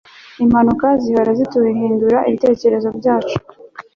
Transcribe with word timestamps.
Impanuka 0.43 0.87
zihora 1.03 1.31
ziduhindura 1.39 2.17
ibitekerezo 2.29 2.89
byacu 2.97 3.37